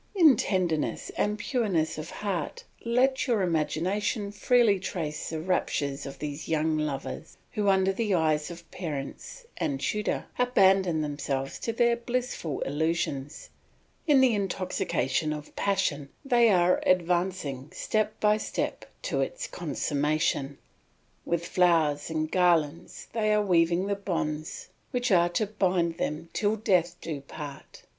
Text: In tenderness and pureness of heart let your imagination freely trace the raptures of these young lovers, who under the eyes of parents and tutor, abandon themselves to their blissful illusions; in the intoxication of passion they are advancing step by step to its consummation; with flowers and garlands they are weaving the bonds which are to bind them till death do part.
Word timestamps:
In 0.15 0.35
tenderness 0.35 1.11
and 1.15 1.37
pureness 1.37 1.99
of 1.99 2.09
heart 2.09 2.63
let 2.83 3.27
your 3.27 3.43
imagination 3.43 4.31
freely 4.31 4.79
trace 4.79 5.29
the 5.29 5.39
raptures 5.39 6.07
of 6.07 6.17
these 6.17 6.47
young 6.47 6.75
lovers, 6.75 7.37
who 7.51 7.67
under 7.69 7.93
the 7.93 8.15
eyes 8.15 8.49
of 8.49 8.71
parents 8.71 9.45
and 9.57 9.79
tutor, 9.79 10.25
abandon 10.39 11.01
themselves 11.01 11.59
to 11.59 11.71
their 11.71 11.95
blissful 11.95 12.61
illusions; 12.61 13.51
in 14.07 14.21
the 14.21 14.33
intoxication 14.33 15.31
of 15.31 15.55
passion 15.55 16.09
they 16.25 16.49
are 16.49 16.81
advancing 16.83 17.69
step 17.71 18.19
by 18.19 18.37
step 18.37 18.85
to 19.03 19.21
its 19.21 19.45
consummation; 19.45 20.57
with 21.25 21.45
flowers 21.45 22.09
and 22.09 22.31
garlands 22.31 23.07
they 23.13 23.31
are 23.31 23.45
weaving 23.45 23.85
the 23.85 23.93
bonds 23.93 24.69
which 24.89 25.11
are 25.11 25.29
to 25.29 25.45
bind 25.45 25.99
them 25.99 26.27
till 26.33 26.55
death 26.55 26.95
do 27.01 27.21
part. 27.21 27.83